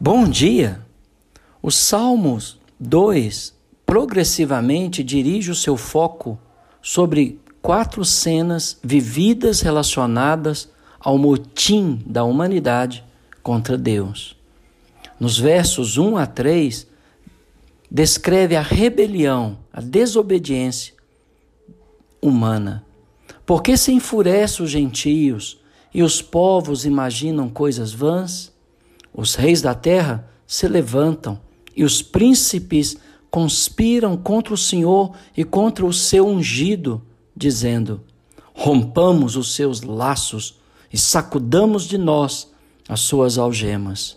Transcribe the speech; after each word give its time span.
Bom 0.00 0.28
dia! 0.28 0.80
O 1.60 1.72
Salmos 1.72 2.56
2 2.78 3.52
progressivamente 3.84 5.02
dirige 5.02 5.50
o 5.50 5.56
seu 5.56 5.76
foco 5.76 6.38
sobre 6.80 7.40
quatro 7.60 8.04
cenas 8.04 8.78
vividas 8.80 9.60
relacionadas 9.60 10.68
ao 11.00 11.18
motim 11.18 12.00
da 12.06 12.22
humanidade 12.22 13.04
contra 13.42 13.76
Deus. 13.76 14.36
Nos 15.18 15.36
versos 15.36 15.98
1 15.98 16.16
a 16.16 16.26
3, 16.26 16.86
descreve 17.90 18.54
a 18.54 18.62
rebelião, 18.62 19.58
a 19.72 19.80
desobediência 19.80 20.94
humana. 22.22 22.84
Porque 23.44 23.76
se 23.76 23.90
enfurece 23.90 24.62
os 24.62 24.70
gentios 24.70 25.58
e 25.92 26.04
os 26.04 26.22
povos 26.22 26.84
imaginam 26.84 27.48
coisas 27.48 27.92
vãs? 27.92 28.56
Os 29.20 29.34
reis 29.34 29.60
da 29.60 29.74
terra 29.74 30.30
se 30.46 30.68
levantam 30.68 31.40
e 31.74 31.82
os 31.82 32.00
príncipes 32.00 32.96
conspiram 33.28 34.16
contra 34.16 34.54
o 34.54 34.56
Senhor 34.56 35.12
e 35.36 35.42
contra 35.42 35.84
o 35.84 35.92
seu 35.92 36.24
ungido, 36.24 37.02
dizendo: 37.34 38.00
Rompamos 38.54 39.34
os 39.34 39.56
seus 39.56 39.82
laços 39.82 40.60
e 40.92 40.96
sacudamos 40.96 41.82
de 41.82 41.98
nós 41.98 42.52
as 42.88 43.00
suas 43.00 43.38
algemas. 43.38 44.16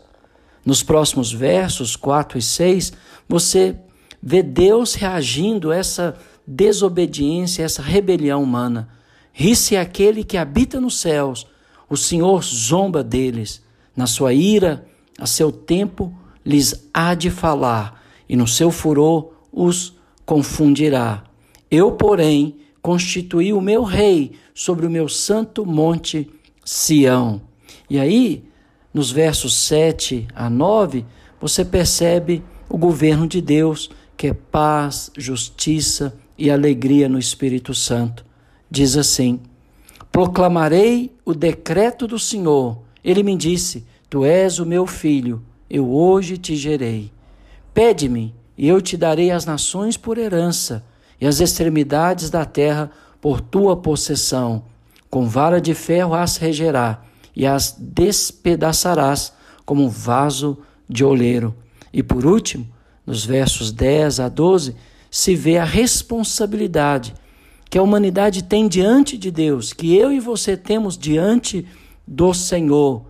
Nos 0.63 0.83
próximos 0.83 1.33
versos 1.33 1.95
4 1.95 2.37
e 2.37 2.41
6, 2.43 2.93
você 3.27 3.75
vê 4.21 4.43
Deus 4.43 4.93
reagindo 4.93 5.71
a 5.71 5.77
essa 5.77 6.15
desobediência, 6.45 7.63
a 7.63 7.65
essa 7.65 7.81
rebelião 7.81 8.43
humana. 8.43 8.87
Ri-se 9.33 9.75
aquele 9.75 10.23
que 10.23 10.37
habita 10.37 10.79
nos 10.79 10.99
céus, 10.99 11.47
o 11.89 11.97
Senhor 11.97 12.43
zomba 12.43 13.03
deles. 13.03 13.63
Na 13.95 14.05
sua 14.05 14.31
ira, 14.31 14.85
a 15.21 15.27
seu 15.27 15.51
tempo 15.51 16.11
lhes 16.43 16.89
há 16.91 17.13
de 17.13 17.29
falar, 17.29 18.03
e 18.27 18.35
no 18.35 18.47
seu 18.47 18.71
furor 18.71 19.31
os 19.51 19.95
confundirá. 20.25 21.23
Eu, 21.69 21.91
porém, 21.91 22.57
constituí 22.81 23.53
o 23.53 23.61
meu 23.61 23.83
rei 23.83 24.31
sobre 24.51 24.87
o 24.87 24.89
meu 24.89 25.07
santo 25.07 25.63
monte 25.63 26.27
Sião. 26.65 27.39
E 27.87 27.99
aí, 27.99 28.43
nos 28.91 29.11
versos 29.11 29.53
7 29.53 30.27
a 30.33 30.49
9, 30.49 31.05
você 31.39 31.63
percebe 31.63 32.43
o 32.67 32.75
governo 32.75 33.27
de 33.27 33.41
Deus, 33.41 33.91
que 34.17 34.27
é 34.27 34.33
paz, 34.33 35.11
justiça 35.15 36.17
e 36.35 36.49
alegria 36.49 37.07
no 37.07 37.19
Espírito 37.19 37.75
Santo. 37.75 38.25
Diz 38.71 38.97
assim: 38.97 39.39
Proclamarei 40.11 41.15
o 41.23 41.35
decreto 41.35 42.07
do 42.07 42.17
Senhor. 42.17 42.79
Ele 43.03 43.21
me 43.21 43.37
disse: 43.37 43.85
Tu 44.11 44.25
és 44.25 44.59
o 44.59 44.65
meu 44.65 44.85
filho, 44.85 45.41
eu 45.69 45.89
hoje 45.89 46.37
te 46.37 46.53
gerei. 46.53 47.09
Pede-me, 47.73 48.35
e 48.57 48.67
eu 48.67 48.81
te 48.81 48.97
darei 48.97 49.31
as 49.31 49.45
nações 49.45 49.95
por 49.95 50.17
herança, 50.17 50.83
e 51.19 51.25
as 51.25 51.39
extremidades 51.39 52.29
da 52.29 52.43
terra 52.43 52.91
por 53.21 53.39
tua 53.39 53.77
possessão. 53.77 54.65
Com 55.09 55.29
vara 55.29 55.61
de 55.61 55.73
ferro 55.73 56.13
as 56.13 56.35
regerá, 56.35 57.01
e 57.33 57.47
as 57.47 57.73
despedaçarás 57.79 59.31
como 59.65 59.85
um 59.85 59.89
vaso 59.89 60.57
de 60.89 61.05
oleiro. 61.05 61.55
E 61.93 62.03
por 62.03 62.25
último, 62.25 62.67
nos 63.07 63.23
versos 63.23 63.71
10 63.71 64.19
a 64.19 64.27
12, 64.27 64.75
se 65.09 65.35
vê 65.35 65.57
a 65.57 65.63
responsabilidade 65.63 67.13
que 67.69 67.77
a 67.77 67.81
humanidade 67.81 68.43
tem 68.43 68.67
diante 68.67 69.17
de 69.17 69.31
Deus, 69.31 69.71
que 69.71 69.95
eu 69.95 70.11
e 70.11 70.19
você 70.19 70.57
temos 70.57 70.97
diante 70.97 71.65
do 72.05 72.33
Senhor 72.33 73.09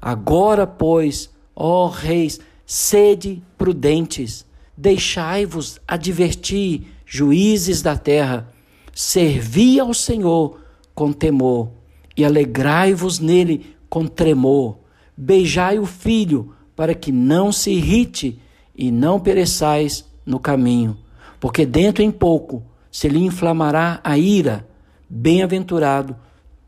Agora, 0.00 0.66
pois, 0.66 1.28
ó 1.54 1.88
reis, 1.88 2.38
sede 2.64 3.42
prudentes, 3.56 4.46
deixai-vos 4.76 5.80
advertir, 5.88 6.86
juízes 7.04 7.82
da 7.82 7.96
terra, 7.96 8.52
servi 8.94 9.80
ao 9.80 9.92
Senhor 9.92 10.60
com 10.94 11.12
temor 11.12 11.70
e 12.16 12.24
alegrai-vos 12.24 13.18
nele 13.18 13.74
com 13.88 14.06
tremor. 14.06 14.78
Beijai 15.16 15.78
o 15.78 15.86
filho, 15.86 16.54
para 16.76 16.94
que 16.94 17.10
não 17.10 17.50
se 17.50 17.72
irrite 17.72 18.40
e 18.76 18.92
não 18.92 19.18
pereçais 19.18 20.04
no 20.24 20.38
caminho, 20.38 20.96
porque 21.40 21.66
dentro 21.66 22.04
em 22.04 22.10
pouco 22.10 22.62
se 22.90 23.08
lhe 23.08 23.18
inflamará 23.18 24.00
a 24.04 24.16
ira. 24.16 24.64
Bem-aventurado 25.10 26.14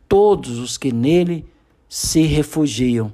todos 0.08 0.58
os 0.58 0.76
que 0.76 0.90
nele 0.90 1.46
se 1.88 2.22
refugiam 2.22 3.12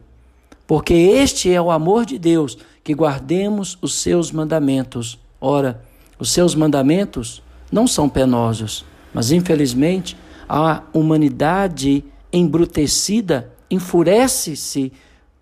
porque 0.66 0.94
este 0.94 1.52
é 1.52 1.60
o 1.60 1.70
amor 1.70 2.04
de 2.04 2.18
Deus, 2.18 2.58
que 2.82 2.94
guardemos 2.94 3.78
os 3.80 3.94
seus 3.94 4.32
mandamentos. 4.32 5.18
Ora, 5.40 5.82
os 6.18 6.30
seus 6.30 6.54
mandamentos 6.54 7.42
não 7.70 7.86
são 7.86 8.08
penosos, 8.08 8.84
mas 9.12 9.30
infelizmente 9.30 10.16
a 10.48 10.82
humanidade 10.92 12.04
embrutecida 12.32 13.52
enfurece-se 13.70 14.92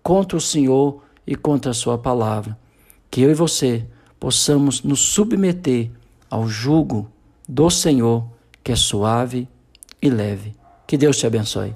contra 0.01 0.37
o 0.37 0.41
Senhor 0.41 1.01
e 1.25 1.35
contra 1.35 1.71
a 1.71 1.73
sua 1.73 1.97
palavra. 1.97 2.57
Que 3.09 3.21
eu 3.21 3.31
e 3.31 3.33
você 3.33 3.85
possamos 4.19 4.83
nos 4.83 4.99
submeter 4.99 5.91
ao 6.29 6.47
jugo 6.47 7.09
do 7.47 7.69
Senhor, 7.69 8.25
que 8.63 8.71
é 8.71 8.75
suave 8.75 9.47
e 10.01 10.09
leve. 10.09 10.55
Que 10.87 10.97
Deus 10.97 11.17
te 11.17 11.25
abençoe. 11.25 11.73